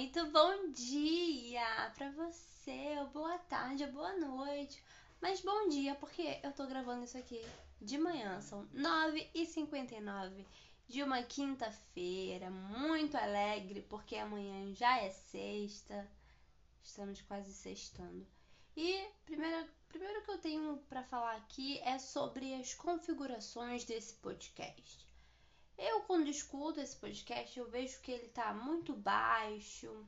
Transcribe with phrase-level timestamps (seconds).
[0.00, 4.82] muito bom dia para você, ou boa tarde, ou boa noite.
[5.20, 7.44] Mas bom dia, porque eu tô gravando isso aqui
[7.82, 10.46] de manhã, são 9h59
[10.88, 16.10] de uma quinta-feira, muito alegre, porque amanhã já é sexta,
[16.82, 18.26] estamos quase sextando.
[18.74, 25.09] E primeiro, primeiro que eu tenho para falar aqui é sobre as configurações desse podcast.
[25.82, 30.06] Eu, quando escuto esse podcast, eu vejo que ele tá muito baixo,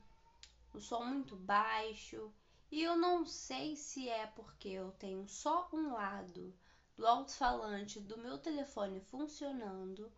[0.71, 2.31] o som muito baixo,
[2.69, 6.53] e eu não sei se é porque eu tenho só um lado
[6.95, 10.11] do alto-falante do meu telefone funcionando,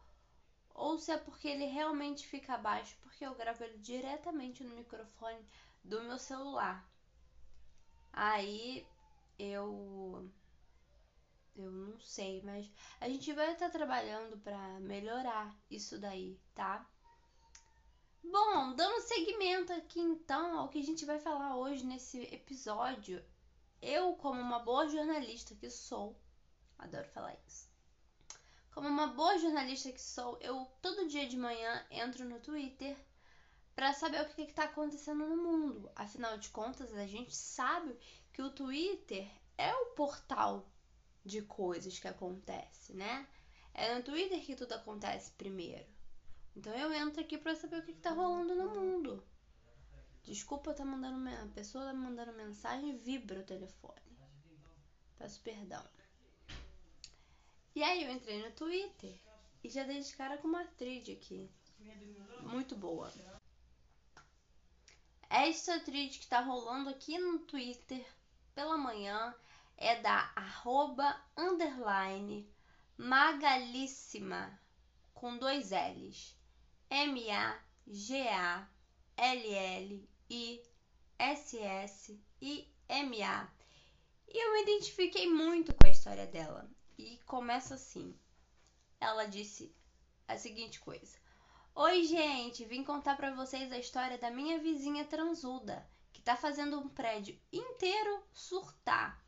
[0.74, 5.40] ou se é porque ele realmente fica baixo, porque eu gravo ele diretamente no microfone
[5.82, 6.86] do meu celular.
[8.12, 8.86] Aí
[9.40, 10.30] eu
[11.56, 12.70] eu não sei, mas
[13.00, 16.86] a gente vai estar trabalhando para melhorar isso daí, tá?
[18.24, 23.24] Bom, dando seguimento aqui então ao que a gente vai falar hoje nesse episódio,
[23.82, 26.20] eu, como uma boa jornalista que sou,
[26.78, 27.70] adoro falar isso.
[28.74, 32.98] Como uma boa jornalista que sou, eu todo dia de manhã entro no Twitter
[33.76, 35.90] para saber o que está acontecendo no mundo.
[35.96, 37.98] Afinal de contas, a gente sabe
[38.34, 40.70] que o Twitter é o portal
[41.26, 43.28] de coisas que acontecem, né?
[43.74, 45.86] É no Twitter que tudo acontece primeiro.
[46.56, 49.26] Então eu entro aqui para saber o que, está rolando no mundo.
[50.24, 54.02] Desculpa, tá mandando a pessoa tá mandando mensagem vibra o telefone.
[55.18, 55.84] Peço perdão.
[57.74, 59.20] E aí eu entrei no Twitter
[59.64, 61.50] e já dei de cara com uma thread aqui.
[62.42, 63.12] Muito boa.
[65.30, 68.06] Esta thread que tá rolando aqui no Twitter
[68.54, 69.36] pela manhã
[69.78, 72.50] é da arroba underline
[72.98, 74.60] magalíssima
[75.14, 76.36] com dois L's.
[76.90, 77.56] M-A-G-A-L-L-I-S-S-I-M-A.
[84.28, 86.70] E eu me identifiquei muito com a história dela.
[86.98, 88.18] E começa assim.
[89.00, 89.76] Ela disse
[90.28, 91.18] a seguinte coisa:
[91.74, 96.80] Oi, gente, vim contar para vocês a história da minha vizinha transuda, que tá fazendo
[96.80, 99.25] um prédio inteiro surtar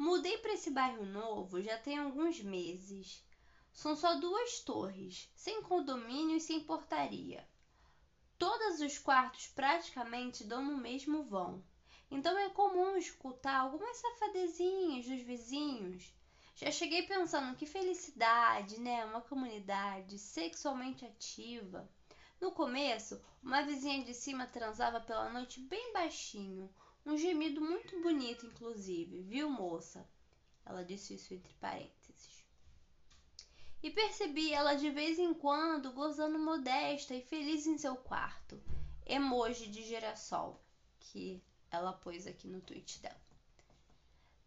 [0.00, 3.22] Mudei para esse bairro novo já tem alguns meses.
[3.70, 7.46] São só duas torres, sem condomínio e sem portaria.
[8.38, 11.62] Todos os quartos praticamente dão no mesmo vão.
[12.10, 16.10] Então é comum escutar algumas safadezinhas dos vizinhos.
[16.56, 19.04] Já cheguei pensando que felicidade, né?
[19.04, 21.86] Uma comunidade sexualmente ativa.
[22.40, 26.74] No começo, uma vizinha de cima transava pela noite bem baixinho,
[27.04, 30.06] um gemido muito bonito, inclusive, viu, moça?
[30.64, 32.44] Ela disse isso entre parênteses.
[33.82, 38.62] E percebi ela de vez em quando gozando modesta e feliz em seu quarto.
[39.06, 40.62] Emoji de girassol,
[40.98, 43.20] que ela pôs aqui no tweet dela.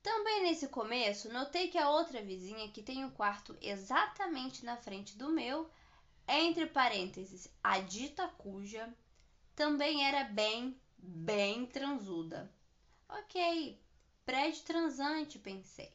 [0.04, 4.78] Também nesse começo, notei que a outra vizinha, que tem o um quarto exatamente na
[4.78, 5.70] frente do meu,
[6.28, 8.94] entre parênteses, a dita cuja,
[9.56, 12.50] também era bem bem transuda.
[13.10, 13.80] Ok,
[14.26, 15.94] prédio transante, pensei.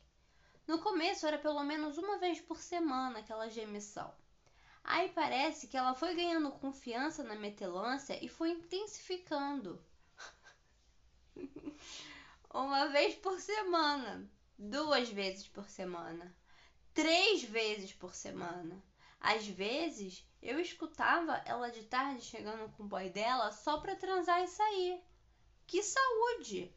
[0.67, 4.15] No começo era pelo menos uma vez por semana aquela gemição.
[4.85, 9.83] Aí parece que ela foi ganhando confiança na metelância e foi intensificando.
[12.53, 16.37] uma vez por semana, duas vezes por semana,
[16.93, 18.83] três vezes por semana.
[19.21, 24.43] Às vezes, eu escutava ela de tarde chegando com o boy dela só pra transar
[24.43, 25.03] e sair.
[25.67, 26.75] Que saúde!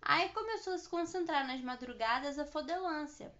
[0.00, 3.34] Aí começou a se concentrar nas madrugadas a fodelância.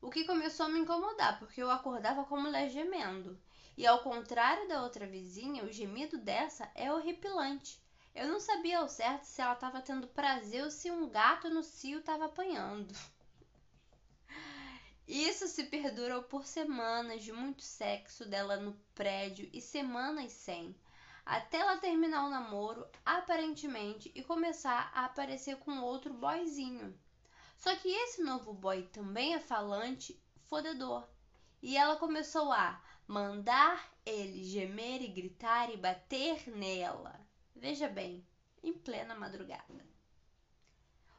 [0.00, 3.40] O que começou a me incomodar, porque eu acordava com a mulher gemendo.
[3.76, 7.80] E ao contrário da outra vizinha, o gemido dessa é horripilante.
[8.14, 11.62] Eu não sabia ao certo se ela estava tendo prazer ou se um gato no
[11.62, 12.94] cio estava apanhando.
[15.08, 20.74] Isso se perdurou por semanas de muito sexo dela no prédio e semanas sem,
[21.24, 26.98] até ela terminar o namoro, aparentemente, e começar a aparecer com outro boyzinho.
[27.56, 31.08] Só que esse novo boy também é falante, fodedor.
[31.62, 37.20] E ela começou a mandar ele gemer e gritar e bater nela.
[37.54, 38.26] Veja bem,
[38.62, 39.86] em plena madrugada.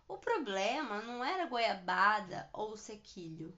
[0.07, 3.57] O problema não era goiabada ou sequilho.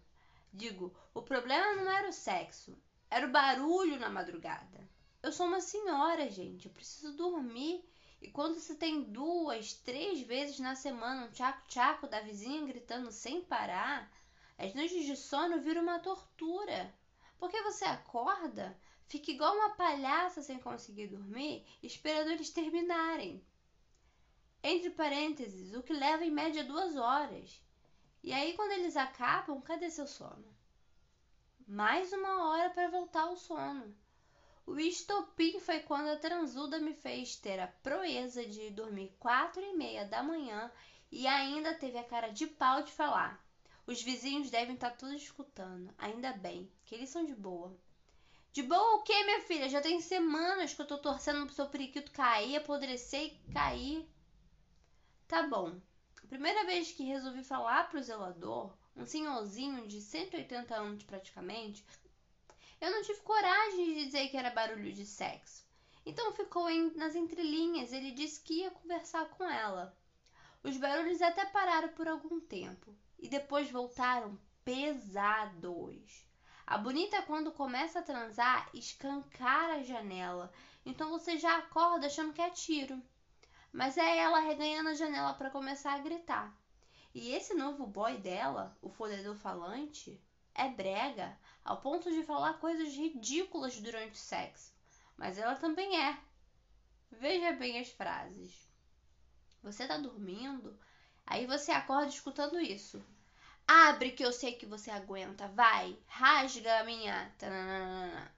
[0.52, 2.78] Digo, o problema não era o sexo,
[3.10, 4.90] era o barulho na madrugada.
[5.22, 7.84] Eu sou uma senhora, gente, eu preciso dormir.
[8.22, 13.42] E quando você tem duas, três vezes na semana um tchaco-tchaco da vizinha gritando sem
[13.42, 14.12] parar,
[14.58, 16.94] as noites de sono viram uma tortura.
[17.38, 23.46] Porque você acorda, fica igual uma palhaça sem conseguir dormir, esperando eles terminarem.
[24.62, 27.62] Entre parênteses, o que leva em média duas horas.
[28.22, 30.46] E aí, quando eles acabam, cadê seu sono?
[31.68, 33.96] Mais uma hora para voltar ao sono.
[34.66, 39.76] O estopim foi quando a transuda me fez ter a proeza de dormir quatro e
[39.76, 40.72] meia da manhã
[41.12, 43.44] e ainda teve a cara de pau de falar.
[43.88, 45.92] Os vizinhos devem estar tá todos escutando.
[45.98, 47.76] Ainda bem, que eles são de boa.
[48.52, 49.70] De boa o quê, minha filha?
[49.70, 54.08] Já tem semanas que eu tô torcendo pro seu periquito cair, apodrecer e cair.
[55.28, 55.80] Tá bom.
[56.24, 61.86] A primeira vez que resolvi falar pro zelador, um senhorzinho de 180 anos praticamente,
[62.82, 65.68] eu não tive coragem de dizer que era barulho de sexo.
[66.06, 69.98] Então ficou em, nas entrelinhas, ele disse que ia conversar com ela.
[70.64, 76.26] Os barulhos até pararam por algum tempo e depois voltaram pesados.
[76.66, 80.52] A bonita, quando começa a transar, escancara a janela,
[80.86, 83.02] então você já acorda achando que é tiro
[83.72, 86.56] mas é ela reganhando a janela para começar a gritar.
[87.14, 90.22] E esse novo boy dela, o fodedor falante,
[90.54, 94.74] é brega ao ponto de falar coisas ridículas durante o sexo.
[95.18, 96.18] Mas ela também é.
[97.12, 98.70] Veja bem as frases.
[99.64, 100.78] Você tá dormindo?
[101.26, 103.04] Aí você acorda escutando isso.
[103.68, 107.32] Abre que eu sei que você aguenta, vai, rasga a minha.
[107.38, 108.34] Tananana.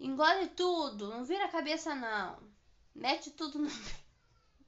[0.00, 2.42] Engole tudo, não vira a cabeça não.
[2.94, 3.68] Mete tudo no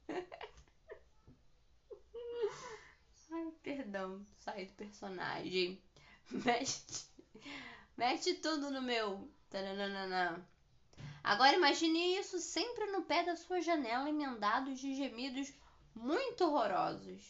[3.31, 5.79] Ai, perdão, saí do personagem.
[7.97, 9.29] Mete, tudo no meu.
[9.49, 10.45] Taranana.
[11.23, 15.53] Agora imagine isso sempre no pé da sua janela, emendados de gemidos
[15.95, 17.21] muito horrorosos.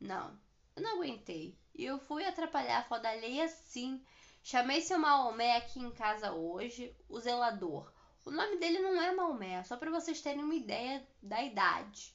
[0.00, 0.38] Não,
[0.76, 1.56] eu não aguentei.
[1.74, 4.04] E eu fui atrapalhar a foda alheia sim.
[4.42, 7.90] Chamei seu Maomé aqui em casa hoje, o zelador.
[8.24, 12.14] O nome dele não é Maomé, só para vocês terem uma ideia da idade.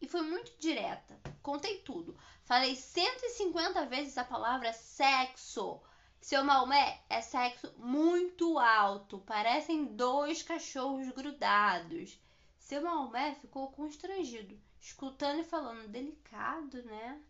[0.00, 1.20] E foi muito direta.
[1.42, 2.18] Contei tudo.
[2.44, 5.80] Falei 150 vezes a palavra sexo.
[6.20, 9.20] Seu Maomé é sexo muito alto.
[9.20, 12.18] Parecem dois cachorros grudados.
[12.58, 17.20] Seu Maomé ficou constrangido, escutando e falando delicado, né?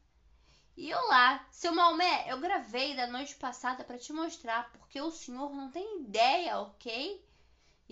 [0.76, 5.10] E eu lá, seu Maomé, eu gravei da noite passada para te mostrar, porque o
[5.10, 7.22] senhor não tem ideia, ok?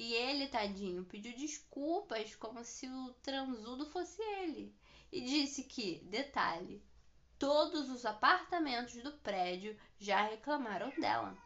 [0.00, 4.72] E ele, tadinho, pediu desculpas como se o transudo fosse ele.
[5.10, 6.80] E disse que, detalhe,
[7.36, 11.36] todos os apartamentos do prédio já reclamaram dela.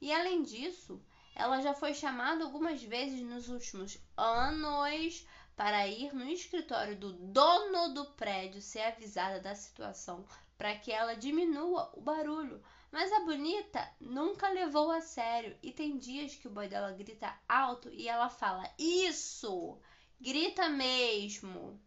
[0.00, 0.98] E além disso,
[1.34, 7.92] ela já foi chamada algumas vezes nos últimos anos para ir no escritório do dono
[7.92, 10.24] do prédio ser avisada da situação
[10.56, 15.96] para que ela diminua o barulho mas a bonita nunca levou a sério e tem
[15.96, 19.80] dias que o boy dela grita alto e ela fala: Isso!
[20.20, 21.80] Grita mesmo!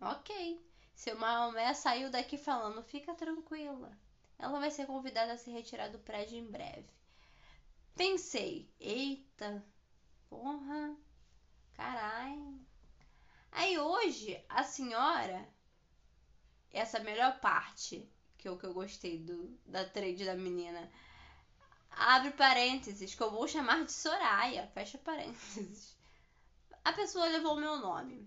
[0.00, 0.64] Ok.
[0.94, 3.96] Seu Maomé saiu daqui falando: Fica tranquila.
[4.38, 6.88] Ela vai ser convidada a se retirar do prédio em breve.
[7.96, 9.64] Pensei: Eita,
[10.28, 10.96] porra,
[11.72, 12.38] carai.
[13.50, 15.48] Aí hoje a senhora,
[16.70, 18.08] essa melhor parte,
[18.48, 20.90] que é o que eu gostei do, da trade da menina.
[21.90, 24.66] Abre parênteses, que eu vou chamar de Soraya.
[24.68, 25.96] Fecha parênteses.
[26.84, 28.26] A pessoa levou o meu nome.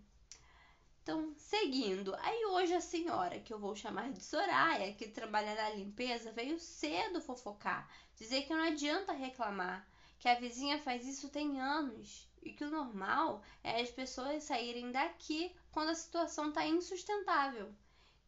[1.02, 2.14] Então, seguindo.
[2.20, 6.60] Aí hoje a senhora, que eu vou chamar de Soraya, que trabalha na limpeza, veio
[6.60, 7.90] cedo fofocar.
[8.16, 9.88] Dizer que não adianta reclamar.
[10.20, 12.30] Que a vizinha faz isso tem anos.
[12.44, 17.74] E que o normal é as pessoas saírem daqui quando a situação está insustentável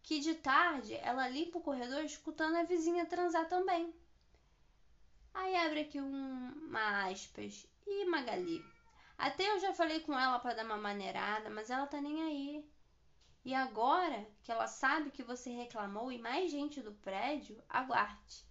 [0.03, 3.93] que de tarde ela limpa o corredor escutando a vizinha transar também.
[5.33, 7.65] Aí abre aqui um, uma aspas.
[7.87, 8.63] E Magali?
[9.17, 12.69] Até eu já falei com ela para dar uma maneirada, mas ela tá nem aí.
[13.45, 18.45] E agora que ela sabe que você reclamou e mais gente do prédio, aguarde.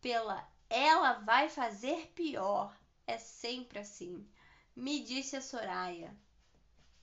[0.00, 2.76] Pela ela vai fazer pior.
[3.06, 4.28] É sempre assim.
[4.74, 6.16] Me disse a Soraya.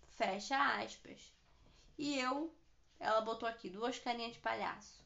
[0.09, 1.33] Fecha aspas.
[1.97, 2.53] E eu
[3.03, 5.03] ela botou aqui duas carinhas de palhaço.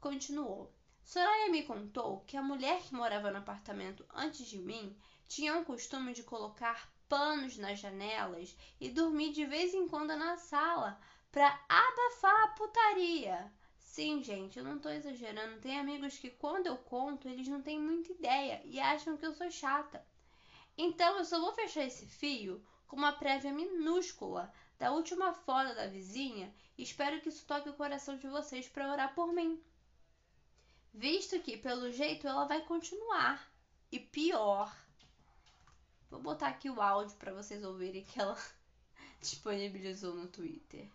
[0.00, 0.72] Continuou.
[1.04, 4.96] Soraya me contou que a mulher que morava no apartamento antes de mim
[5.28, 10.36] tinha o costume de colocar panos nas janelas e dormir de vez em quando na
[10.36, 10.98] sala
[11.30, 13.52] para abafar a putaria.
[13.78, 15.60] Sim, gente, eu não tô exagerando.
[15.60, 19.34] Tem amigos que quando eu conto, eles não têm muita ideia e acham que eu
[19.34, 20.04] sou chata.
[20.78, 25.86] Então eu só vou fechar esse fio com uma prévia minúscula da última foda da
[25.86, 29.62] vizinha espero que isso toque o coração de vocês para orar por mim.
[30.92, 33.50] Visto que, pelo jeito, ela vai continuar.
[33.90, 34.74] E pior.
[36.10, 38.36] Vou botar aqui o áudio para vocês ouvirem que ela
[39.20, 40.90] disponibilizou no Twitter.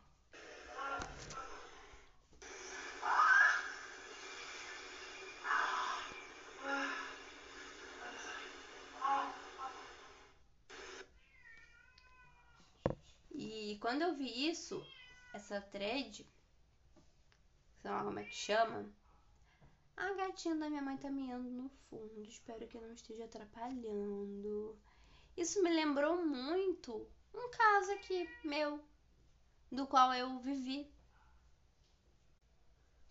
[13.71, 14.85] E quando eu vi isso,
[15.33, 16.27] essa thread,
[17.77, 18.85] sei lá como é que chama,
[19.95, 22.21] a gatinha da minha mãe tá miando no fundo.
[22.21, 24.77] Espero que não esteja atrapalhando.
[25.37, 28.83] Isso me lembrou muito um caso aqui meu,
[29.71, 30.93] do qual eu vivi.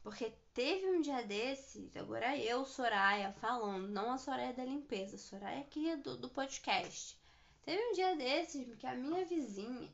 [0.02, 5.18] Porque teve um dia desses, agora eu, Soraya, falando, não a Soraya da limpeza, a
[5.18, 7.18] Soraya aqui do, do podcast.
[7.62, 9.90] Teve um dia desses que a minha vizinha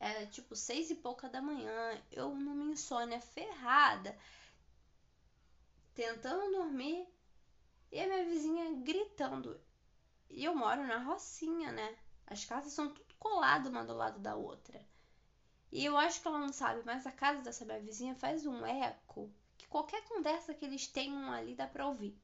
[0.00, 4.16] era tipo seis e pouca da manhã, eu numa insônia ferrada,
[5.94, 7.06] tentando dormir
[7.90, 9.60] e a minha vizinha gritando.
[10.30, 11.96] E eu moro na Rocinha, né?
[12.26, 14.80] As casas são tudo colado uma do lado da outra.
[15.72, 18.64] E eu acho que ela não sabe, mas a casa dessa minha vizinha faz um
[18.64, 22.16] eco que qualquer conversa que eles tenham ali dá pra ouvir.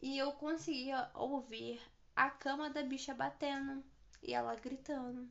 [0.00, 1.80] E eu conseguia ouvir
[2.14, 3.82] a cama da bicha batendo
[4.22, 5.28] e ela gritando.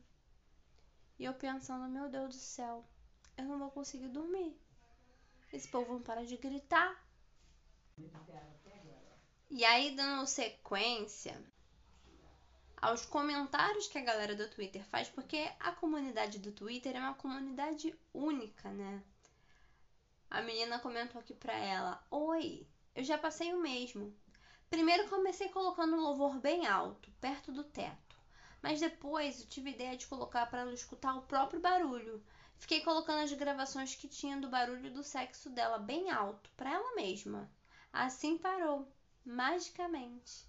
[1.18, 2.84] E eu pensando, meu Deus do céu,
[3.36, 4.56] eu não vou conseguir dormir.
[5.52, 7.04] Esse povo não para de gritar.
[9.50, 11.38] E aí, dando sequência
[12.82, 17.14] aos comentários que a galera do Twitter faz, porque a comunidade do Twitter é uma
[17.14, 19.02] comunidade única, né?
[20.28, 24.12] A menina comentou aqui pra ela: Oi, eu já passei o mesmo.
[24.68, 28.11] Primeiro comecei colocando um louvor bem alto, perto do teto.
[28.62, 32.24] Mas depois eu tive ideia de colocar para ela escutar o próprio barulho.
[32.56, 36.94] Fiquei colocando as gravações que tinha do barulho do sexo dela bem alto, para ela
[36.94, 37.50] mesma.
[37.92, 38.86] Assim parou,
[39.24, 40.46] magicamente.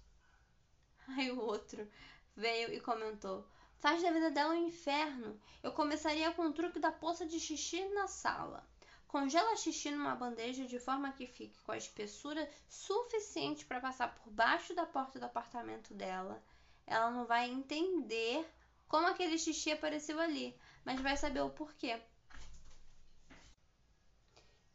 [1.08, 1.90] Aí o outro
[2.36, 3.44] veio e comentou:
[3.78, 5.38] Faz da vida dela um inferno.
[5.60, 8.64] Eu começaria com o truque da poça de xixi na sala.
[9.08, 14.32] Congela xixi numa bandeja de forma que fique com a espessura suficiente para passar por
[14.32, 16.40] baixo da porta do apartamento dela
[16.86, 18.46] ela não vai entender
[18.88, 22.00] como aquele xixi apareceu ali, mas vai saber o porquê.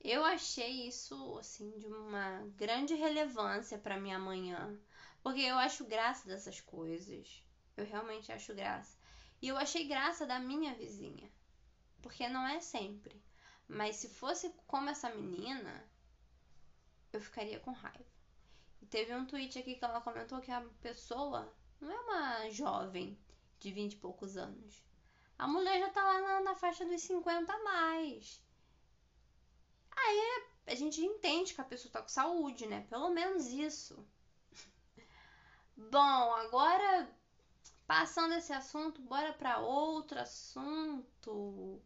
[0.02, 4.80] Eu achei isso assim de uma grande relevância para minha manhã,
[5.22, 7.44] porque eu acho graça dessas coisas.
[7.76, 8.98] Eu realmente acho graça.
[9.42, 11.30] E eu achei graça da minha vizinha,
[12.02, 13.22] porque não é sempre.
[13.68, 15.86] Mas se fosse como essa menina,
[17.14, 18.06] eu ficaria com raiva.
[18.82, 23.18] E teve um tweet aqui que ela comentou que a pessoa não é uma jovem
[23.60, 24.84] de vinte e poucos anos.
[25.38, 28.42] A mulher já tá lá na, na faixa dos 50 a mais.
[29.92, 32.86] Aí a gente entende que a pessoa tá com saúde, né?
[32.90, 34.06] Pelo menos isso.
[35.76, 37.10] Bom, agora
[37.88, 41.82] passando esse assunto, bora para outro assunto.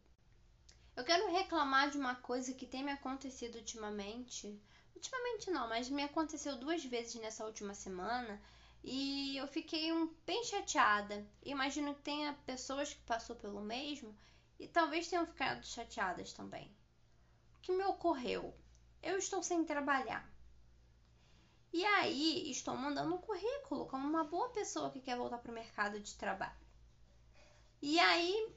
[0.96, 4.60] Eu quero reclamar de uma coisa que tem me acontecido ultimamente.
[4.94, 8.40] Ultimamente não, mas me aconteceu duas vezes nessa última semana
[8.86, 11.26] e eu fiquei um, bem chateada.
[11.42, 14.14] Imagino que tenha pessoas que passou pelo mesmo
[14.58, 16.70] e talvez tenham ficado chateadas também.
[17.56, 18.54] O que me ocorreu?
[19.02, 20.30] Eu estou sem trabalhar.
[21.72, 25.54] E aí estou mandando um currículo como uma boa pessoa que quer voltar para o
[25.54, 26.54] mercado de trabalho.
[27.80, 28.52] E aí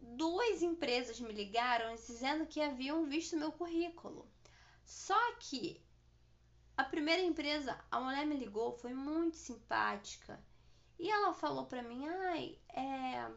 [0.00, 4.26] duas empresas me ligaram dizendo que haviam visto meu currículo.
[4.86, 5.80] Só que
[6.80, 10.42] a primeira empresa, a mulher me ligou, foi muito simpática.
[10.98, 13.30] E ela falou pra mim, ai, é...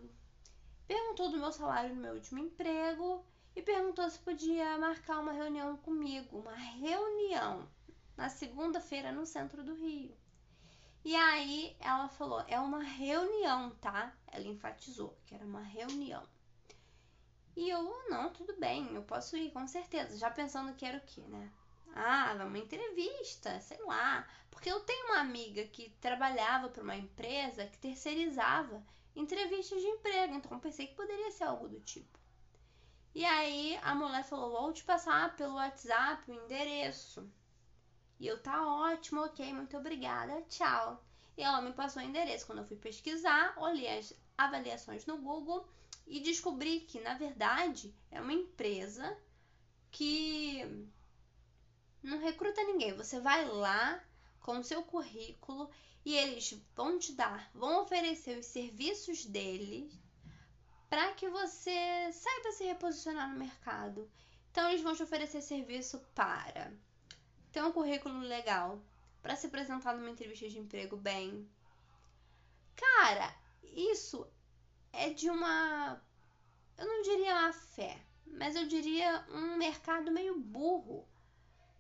[0.88, 5.76] Perguntou do meu salário no meu último emprego e perguntou se podia marcar uma reunião
[5.76, 6.40] comigo.
[6.40, 7.68] Uma reunião
[8.16, 10.16] na segunda-feira no centro do Rio.
[11.04, 14.16] E aí ela falou, é uma reunião, tá?
[14.32, 16.24] Ela enfatizou que era uma reunião.
[17.58, 20.18] E eu, não, tudo bem, eu posso ir, com certeza.
[20.18, 21.52] Já pensando que era o quê, né?
[21.94, 24.28] Ah, uma entrevista, sei lá.
[24.50, 28.84] Porque eu tenho uma amiga que trabalhava para uma empresa que terceirizava
[29.16, 32.20] entrevistas de emprego, então pensei que poderia ser algo do tipo.
[33.14, 37.30] E aí a mulher falou: vou te passar pelo WhatsApp o endereço.
[38.20, 41.04] E eu, tá ótimo, ok, muito obrigada, tchau.
[41.38, 42.46] E ela me passou o endereço.
[42.46, 45.68] Quando eu fui pesquisar, olhei as avaliações no Google
[46.08, 49.18] e descobri que, na verdade, é uma empresa
[49.92, 50.88] que
[52.04, 52.94] não recruta ninguém.
[52.94, 54.04] Você vai lá
[54.42, 55.70] com o seu currículo
[56.06, 59.98] e eles vão te dar, vão oferecer os serviços deles
[60.90, 64.12] para que você saiba se reposicionar no mercado.
[64.52, 66.72] Então eles vão te oferecer serviço para
[67.52, 68.80] ter um currículo legal,
[69.22, 71.50] para se apresentar numa entrevista de emprego bem.
[72.76, 73.34] Cara,
[73.64, 74.28] isso
[74.92, 76.00] é de uma.
[76.78, 81.08] Eu não diria uma fé, mas eu diria um mercado meio burro.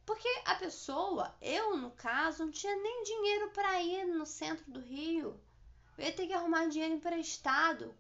[0.06, 4.80] Porque a pessoa, eu no caso, não tinha nem dinheiro para ir no centro do
[4.80, 5.40] Rio.
[5.98, 7.96] Eu ia ter que arrumar dinheiro emprestado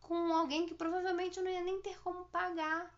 [0.00, 2.92] com alguém que provavelmente eu não ia nem ter como pagar.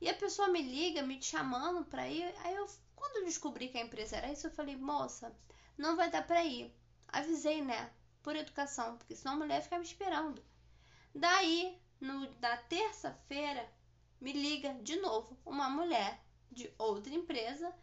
[0.00, 2.34] E a pessoa me liga, me chamando para ir.
[2.44, 5.36] Aí eu, quando eu descobri que a empresa era isso, eu falei, moça,
[5.76, 6.72] não vai dar para ir.
[7.08, 7.90] Avisei, né?
[8.22, 10.42] Por educação, porque senão a mulher ficava esperando.
[11.14, 13.68] Daí, no, na terça-feira,
[14.20, 17.74] me liga de novo uma mulher de outra empresa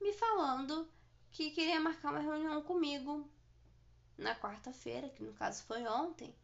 [0.00, 0.88] me falando
[1.30, 3.28] que queria marcar uma reunião comigo
[4.18, 6.34] na quarta-feira, que no caso foi ontem,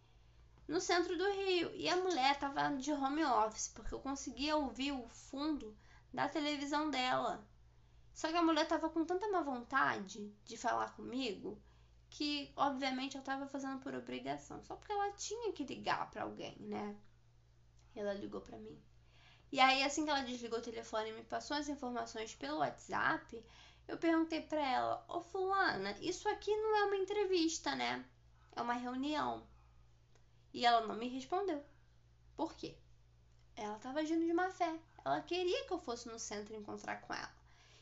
[0.66, 1.74] no centro do Rio.
[1.74, 5.76] E a mulher estava de home office, porque eu conseguia ouvir o fundo
[6.12, 7.46] da televisão dela.
[8.14, 11.60] Só que a mulher estava com tanta má vontade de falar comigo
[12.10, 16.56] que, obviamente, eu estava fazendo por obrigação, só porque ela tinha que ligar para alguém,
[16.60, 16.96] né?
[17.94, 18.80] Ela ligou para mim.
[19.50, 23.42] E aí, assim que ela desligou o telefone e me passou as informações pelo WhatsApp,
[23.86, 28.04] eu perguntei para ela: Ô Fulana, isso aqui não é uma entrevista, né?
[28.54, 29.46] É uma reunião.
[30.52, 31.64] E ela não me respondeu.
[32.36, 32.76] Por quê?
[33.56, 34.78] Ela estava agindo de má fé.
[35.04, 37.32] Ela queria que eu fosse no centro encontrar com ela.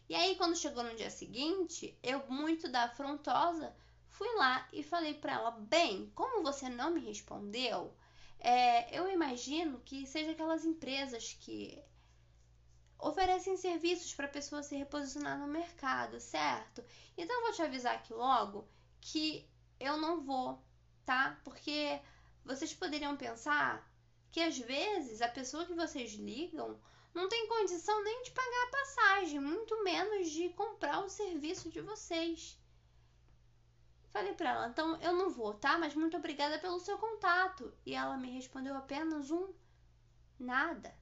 [0.08, 3.74] E aí, quando chegou no dia seguinte, eu, muito da afrontosa,
[4.08, 7.92] fui lá e falei para ela: Bem, como você não me respondeu,
[8.38, 11.82] é, eu imagino que seja aquelas empresas que
[12.98, 16.84] oferecem serviços para a pessoa se reposicionar no mercado, certo?
[17.16, 18.68] Então eu vou te avisar aqui logo
[19.00, 20.62] que eu não vou,
[21.04, 21.38] tá?
[21.44, 22.00] Porque
[22.44, 23.86] vocês poderiam pensar
[24.30, 26.80] que às vezes a pessoa que vocês ligam
[27.14, 31.80] não tem condição nem de pagar a passagem, muito menos de comprar o serviço de
[31.80, 32.58] vocês.
[34.16, 35.76] Falei para ela, então eu não vou, tá?
[35.76, 37.70] Mas muito obrigada pelo seu contato.
[37.84, 39.52] E ela me respondeu apenas um
[40.38, 40.96] nada.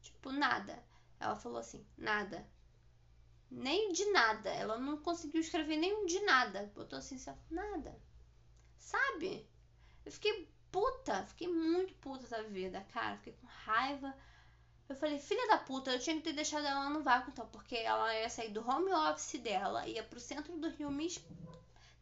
[0.00, 0.82] Tipo, nada.
[1.20, 2.44] Ela falou assim, nada.
[3.48, 4.50] Nem de nada.
[4.50, 6.68] Ela não conseguiu escrever nem um de nada.
[6.74, 7.16] Botou assim,
[7.48, 7.96] nada.
[8.76, 9.48] Sabe?
[10.04, 11.24] Eu fiquei puta.
[11.26, 13.18] Fiquei muito puta da vida, cara.
[13.18, 14.12] Fiquei com raiva.
[14.88, 17.76] Eu falei, filha da puta, eu tinha que ter deixado ela no vácuo, então, porque
[17.76, 21.06] ela ia sair do home office dela, ia pro centro do Rio me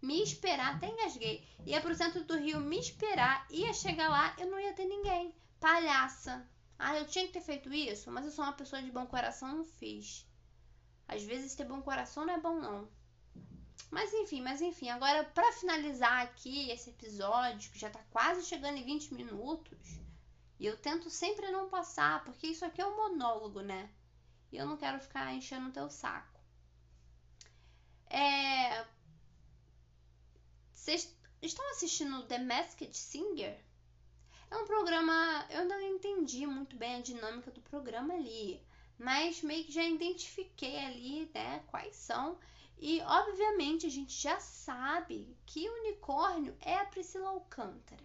[0.03, 1.47] me esperar, até engasguei.
[1.67, 5.35] Ia pro centro do Rio me esperar, ia chegar lá, eu não ia ter ninguém.
[5.59, 6.49] Palhaça.
[6.79, 9.57] Ah, eu tinha que ter feito isso, mas eu sou uma pessoa de bom coração,
[9.57, 10.27] não fiz.
[11.07, 12.89] Às vezes ter bom coração não é bom não.
[13.91, 18.79] Mas enfim, mas enfim, agora para finalizar aqui esse episódio, que já tá quase chegando
[18.79, 20.01] em 20 minutos,
[20.59, 23.91] e eu tento sempre não passar, porque isso aqui é um monólogo, né?
[24.53, 26.39] E eu não quero ficar enchendo o teu saco.
[28.09, 28.87] É,
[30.91, 33.57] vocês estão assistindo The Masked Singer?
[34.51, 35.47] É um programa.
[35.49, 38.61] Eu ainda não entendi muito bem a dinâmica do programa ali.
[38.99, 42.41] Mas meio que já identifiquei ali, né, quais são.
[42.77, 48.05] E obviamente a gente já sabe que o unicórnio é a Priscila Alcântara.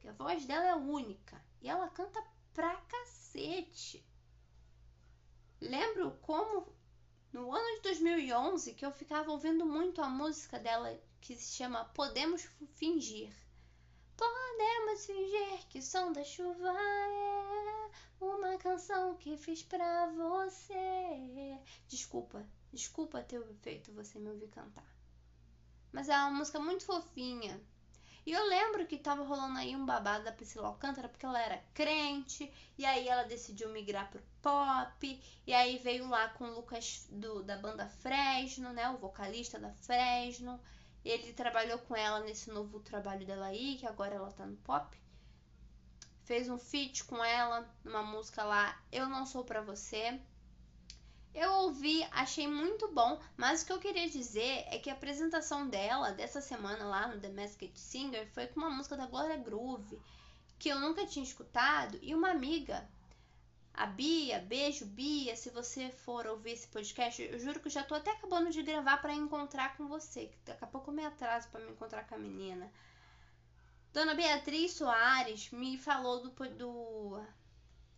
[0.00, 1.38] Que a voz dela é única.
[1.60, 4.02] E ela canta pra cacete.
[5.60, 6.74] Lembro como
[7.34, 11.86] no ano de 2011 que eu ficava ouvindo muito a música dela que se chama
[11.94, 12.42] Podemos
[12.74, 13.32] Fingir.
[14.14, 21.58] Podemos fingir que o som da chuva é uma canção que fiz pra você.
[21.88, 24.86] Desculpa, desculpa ter feito você me ouvir cantar.
[25.90, 27.58] Mas é uma música muito fofinha.
[28.26, 31.64] E eu lembro que tava rolando aí um babado da Priscila Alcântara, porque ela era
[31.72, 37.06] crente, e aí ela decidiu migrar pro pop, e aí veio lá com o Lucas
[37.10, 40.60] do, da banda Fresno, né, o vocalista da Fresno,
[41.04, 44.96] ele trabalhou com ela nesse novo trabalho dela aí, que agora ela tá no pop.
[46.24, 50.18] Fez um feat com ela numa música lá, Eu Não Sou Pra Você.
[51.34, 55.68] Eu ouvi, achei muito bom, mas o que eu queria dizer é que a apresentação
[55.68, 60.00] dela dessa semana lá no The Masked Singer foi com uma música da Gloria Groove,
[60.58, 62.88] que eu nunca tinha escutado, e uma amiga
[63.74, 67.82] a Bia, beijo Bia, se você for ouvir esse podcast, eu juro que eu já
[67.82, 71.04] tô até acabando de gravar para encontrar com você, que daqui a pouco eu me
[71.04, 72.70] atraso para me encontrar com a menina.
[73.92, 77.20] Dona Beatriz Soares me falou do, do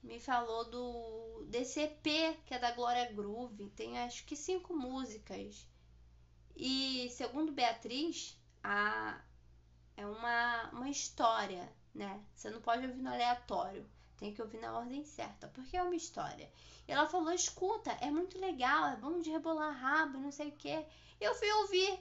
[0.02, 2.02] me falou do EP
[2.46, 5.68] que é da Glória Groove, tem acho que cinco músicas.
[6.56, 9.20] E segundo Beatriz, a
[9.94, 12.22] é uma uma história, né?
[12.34, 13.86] Você não pode ouvir no aleatório
[14.16, 16.50] Tem que ouvir na ordem certa, porque é uma história.
[16.88, 20.56] E ela falou: escuta, é muito legal, é bom de rebolar rabo, não sei o
[20.56, 20.86] quê.
[21.20, 21.98] Eu fui ouvir.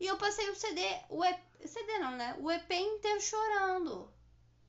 [0.00, 2.36] E eu passei o CD, o EP, CD não, né?
[2.38, 4.12] O EP inteiro chorando.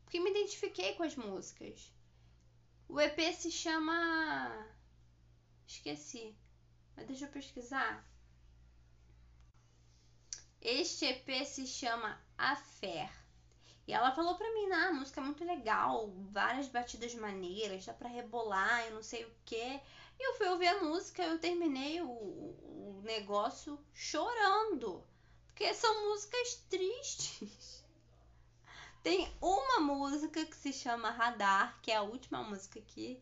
[0.03, 1.93] Porque me identifiquei com as músicas.
[2.87, 4.67] O EP se chama.
[5.67, 6.35] Esqueci.
[6.95, 8.03] Mas deixa eu pesquisar.
[10.61, 13.09] Este EP se chama A Fé.
[13.89, 17.91] E ela falou pra mim, ah, a música é muito legal, várias batidas maneiras, dá
[17.91, 19.55] pra rebolar, eu não sei o que.
[19.55, 25.03] E eu fui ouvir a música, eu terminei o, o negócio chorando.
[25.47, 27.83] Porque são músicas tristes.
[29.01, 33.19] Tem uma música que se chama Radar, que é a última música aqui.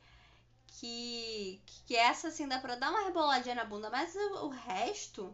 [0.68, 5.34] Que, que essa assim dá pra dar uma reboladinha na bunda, mas o resto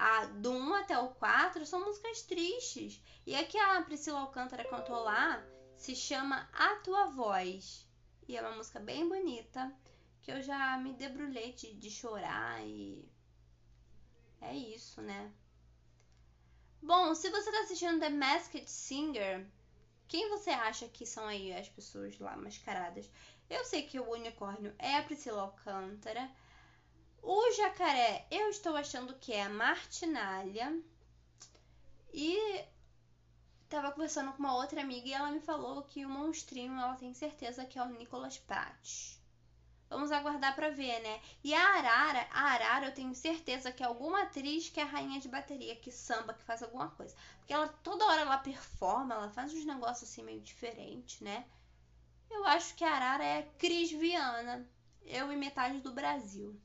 [0.00, 3.02] a, do 1 até o 4 são músicas tristes.
[3.26, 5.44] E a que a Priscila Alcântara cantou lá
[5.76, 7.86] se chama A Tua Voz.
[8.26, 9.70] E é uma música bem bonita,
[10.22, 13.06] que eu já me debrulhei de, de chorar e.
[14.40, 15.30] É isso, né?
[16.82, 19.46] Bom, se você tá assistindo The Masked Singer,
[20.08, 23.10] quem você acha que são aí as pessoas lá mascaradas?
[23.50, 26.30] Eu sei que o unicórnio é a Priscila Alcântara.
[27.22, 30.80] O jacaré, eu estou achando que é a martinalha.
[32.12, 32.64] E
[33.68, 37.14] tava conversando com uma outra amiga e ela me falou que o monstrinho ela tem
[37.14, 39.18] certeza que é o Nicolas Pratt.
[39.88, 41.20] Vamos aguardar para ver, né?
[41.42, 45.20] E a Arara, a Arara eu tenho certeza que é alguma atriz que é rainha
[45.20, 47.14] de bateria, que samba, que faz alguma coisa.
[47.38, 51.44] Porque ela toda hora ela performa, ela faz uns negócios assim meio diferentes, né?
[52.30, 54.68] Eu acho que a Arara é a Cris Viana.
[55.02, 56.56] Eu e metade do Brasil.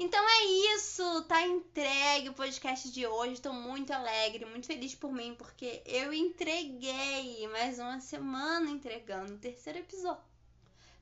[0.00, 0.44] Então é
[0.76, 3.32] isso, tá entregue o podcast de hoje.
[3.32, 9.38] Estou muito alegre, muito feliz por mim, porque eu entreguei mais uma semana entregando o
[9.38, 10.22] terceiro episódio.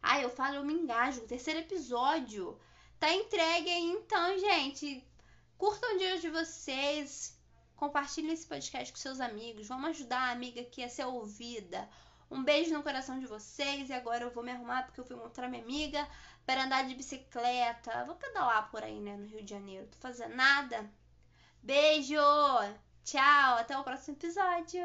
[0.02, 1.20] Ah, eu falo, eu me engajo.
[1.20, 2.58] O terceiro episódio
[2.98, 5.06] tá entregue aí, então, gente.
[5.58, 7.38] Curtam o dia de vocês.
[7.76, 9.68] Compartilhem esse podcast com seus amigos.
[9.68, 11.86] Vamos ajudar a amiga aqui a ser ouvida.
[12.30, 13.90] Um beijo no coração de vocês.
[13.90, 16.08] E agora eu vou me arrumar porque eu fui encontrar minha amiga
[16.46, 18.04] para andar de bicicleta.
[18.04, 19.88] Vou pedalar por aí, né, no Rio de Janeiro.
[19.88, 20.88] Tô fazendo nada.
[21.62, 22.16] Beijo!
[23.04, 23.58] Tchau!
[23.58, 24.80] Até o próximo episódio!